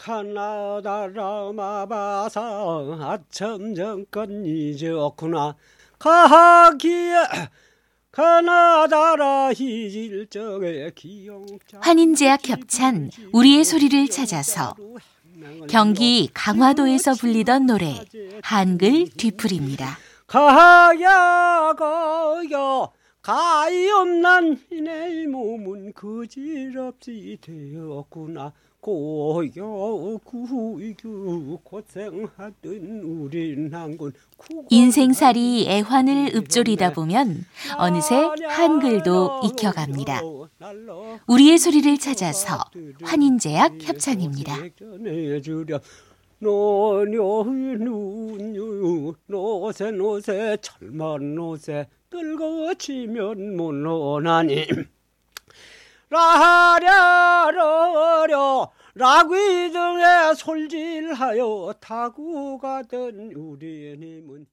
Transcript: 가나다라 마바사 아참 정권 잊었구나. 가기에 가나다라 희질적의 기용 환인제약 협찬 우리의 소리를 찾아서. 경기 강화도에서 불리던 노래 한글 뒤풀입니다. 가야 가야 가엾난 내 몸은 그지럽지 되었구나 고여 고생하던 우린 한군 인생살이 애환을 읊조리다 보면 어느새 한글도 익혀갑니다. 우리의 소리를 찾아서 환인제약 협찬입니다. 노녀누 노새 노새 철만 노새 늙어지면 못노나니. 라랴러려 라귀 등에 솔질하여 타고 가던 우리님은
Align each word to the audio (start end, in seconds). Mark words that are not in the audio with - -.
가나다라 0.00 1.52
마바사 1.52 2.40
아참 3.02 3.74
정권 3.74 4.46
잊었구나. 4.46 5.54
가기에 5.98 7.16
가나다라 8.10 9.48
희질적의 9.48 10.92
기용 10.94 11.44
환인제약 11.80 12.48
협찬 12.48 13.10
우리의 13.32 13.62
소리를 13.62 14.08
찾아서. 14.08 14.74
경기 15.68 16.30
강화도에서 16.32 17.12
불리던 17.12 17.66
노래 17.66 18.02
한글 18.42 19.06
뒤풀입니다. 19.10 19.98
가야 20.26 21.74
가야 21.76 22.88
가엾난 23.22 24.58
내 24.70 25.26
몸은 25.26 25.92
그지럽지 25.92 27.38
되었구나 27.40 28.52
고여 28.80 30.18
고생하던 31.62 33.00
우린 33.04 33.74
한군 33.74 34.12
인생살이 34.70 35.66
애환을 35.68 36.34
읊조리다 36.34 36.94
보면 36.94 37.44
어느새 37.76 38.26
한글도 38.48 39.42
익혀갑니다. 39.44 40.22
우리의 41.26 41.58
소리를 41.58 41.98
찾아서 41.98 42.64
환인제약 43.02 43.82
협찬입니다. 43.82 44.56
노녀누 46.38 47.88
노새 49.70 49.92
노새 49.92 50.56
철만 50.60 51.36
노새 51.36 51.88
늙어지면 52.10 53.56
못노나니. 53.56 54.66
라랴러려 57.30 57.52
라귀 58.94 59.70
등에 59.70 60.34
솔질하여 60.34 61.74
타고 61.80 62.58
가던 62.58 63.32
우리님은 63.36 64.46